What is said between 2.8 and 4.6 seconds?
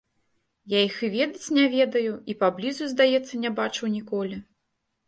здаецца, не бачыў ніколі.